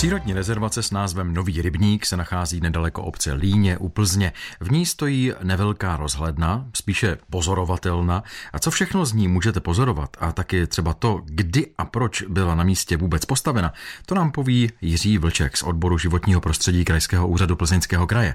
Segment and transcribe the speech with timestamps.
[0.00, 4.32] Přírodní rezervace s názvem Nový rybník se nachází nedaleko obce Líně u Plzně.
[4.60, 8.22] V ní stojí nevelká rozhledna, spíše pozorovatelna.
[8.52, 12.54] A co všechno z ní můžete pozorovat a taky třeba to, kdy a proč byla
[12.54, 13.72] na místě vůbec postavena,
[14.06, 18.34] to nám poví Jiří Vlček z odboru životního prostředí Krajského úřadu Plzeňského kraje.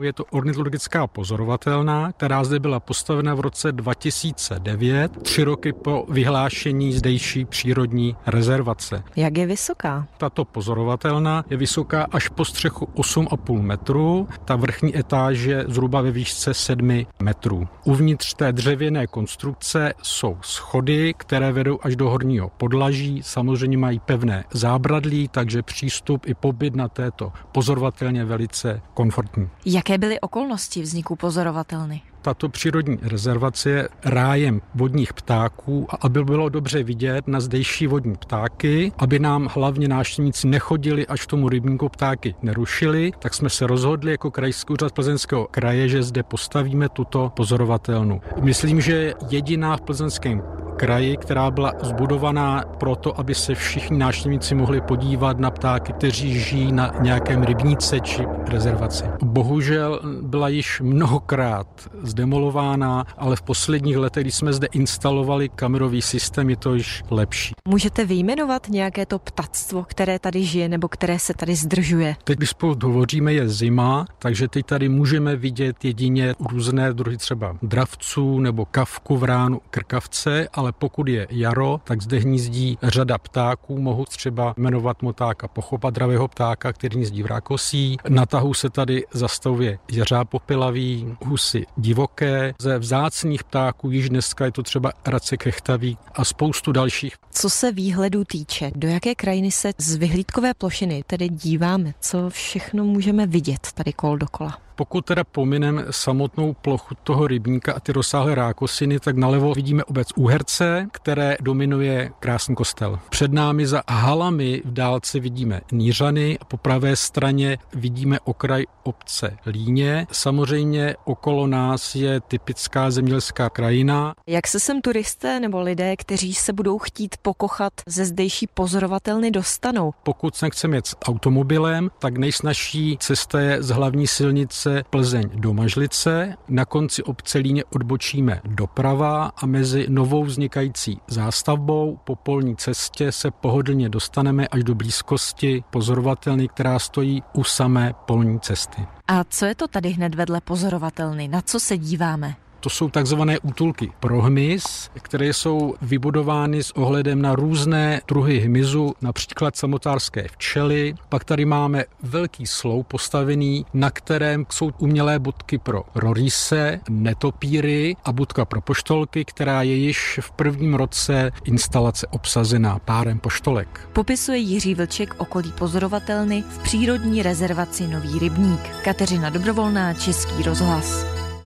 [0.00, 6.92] Je to ornitologická pozorovatelná, která zde byla postavena v roce 2009, tři roky po vyhlášení
[6.92, 9.02] zdejší přírodní rezervace.
[9.16, 10.06] Jak je vysoká?
[10.18, 16.10] Tato pozorovatelná je vysoká až po střechu 8,5 metrů, ta vrchní etáž je zhruba ve
[16.10, 17.68] výšce 7 metrů.
[17.84, 24.44] Uvnitř té dřevěné konstrukce jsou schody, které vedou až do horního podlaží, samozřejmě mají pevné
[24.52, 29.48] zábradlí, takže přístup i pobyt na této pozorovatelně velice komfortní.
[29.66, 32.02] Jaké Jaké byly okolnosti vzniku pozorovatelny?
[32.22, 38.16] Tato přírodní rezervace je rájem vodních ptáků a aby bylo dobře vidět na zdejší vodní
[38.16, 44.10] ptáky, aby nám hlavně návštěvníci nechodili až tomu rybníku ptáky nerušili, tak jsme se rozhodli
[44.10, 48.20] jako krajský úřad Plzeňského kraje, že zde postavíme tuto pozorovatelnu.
[48.40, 50.42] Myslím, že jediná v plzeňském
[50.76, 56.72] kraji, která byla zbudovaná proto, aby se všichni návštěvníci mohli podívat na ptáky, kteří žijí
[56.72, 59.04] na nějakém rybníce či rezervaci.
[59.22, 61.66] Bohužel byla již mnohokrát
[62.02, 67.54] zdemolována, ale v posledních letech, když jsme zde instalovali kamerový systém, je to již lepší.
[67.68, 72.16] Můžete vyjmenovat nějaké to ptactvo, které tady žije nebo které se tady zdržuje?
[72.24, 77.56] Teď, když spolu hovoříme, je zima, takže teď tady můžeme vidět jedině různé druhy třeba
[77.62, 83.78] dravců nebo kavku, vránu, krkavce, ale pokud je jaro, tak zde hnízdí řada ptáků.
[83.78, 87.96] Mohu třeba jmenovat motáka pochopa dravého ptáka, který hnízdí v rákosí.
[88.08, 92.54] Na tahu se tady zastavuje jeřáb popilavý, husy divoké.
[92.58, 97.14] Ze vzácných ptáků již dneska je to třeba race krechtavý a spoustu dalších.
[97.30, 101.94] Co se výhledu týče, do jaké krajiny se z vyhlídkové plošiny tedy díváme?
[102.00, 104.58] Co všechno můžeme vidět tady kol dokola?
[104.76, 110.08] Pokud teda pominem samotnou plochu toho rybníka a ty rozsáhlé rákosiny, tak nalevo vidíme obec
[110.16, 112.98] Úherce, které dominuje krásný kostel.
[113.10, 119.36] Před námi za halami v dálce vidíme Nířany a po pravé straně vidíme okraj obce
[119.46, 120.06] Líně.
[120.12, 124.14] Samozřejmě okolo nás je typická zemědělská krajina.
[124.26, 129.92] Jak se sem turisté nebo lidé, kteří se budou chtít pokochat ze zdejší pozorovatelny dostanou?
[130.02, 135.30] Pokud se chceme jet s automobilem, tak nejsnažší cesta je z hlavní silnice obce Plzeň
[135.34, 142.56] do Mažlice, na konci obce Líně odbočíme doprava a mezi novou vznikající zástavbou po polní
[142.56, 148.86] cestě se pohodlně dostaneme až do blízkosti pozorovatelny, která stojí u samé polní cesty.
[149.08, 151.28] A co je to tady hned vedle pozorovatelny?
[151.28, 152.34] Na co se díváme?
[152.62, 158.94] To jsou takzvané útulky pro hmyz, které jsou vybudovány s ohledem na různé druhy hmyzu,
[159.00, 160.94] například samotárské včely.
[161.08, 168.12] Pak tady máme velký slou postavený, na kterém jsou umělé budky pro rorise, netopíry a
[168.12, 173.88] budka pro poštolky, která je již v prvním roce instalace obsazená párem poštolek.
[173.92, 178.60] Popisuje Jiří Vlček okolí pozorovatelny v přírodní rezervaci Nový rybník.
[178.84, 181.11] Kateřina Dobrovolná, Český rozhlas.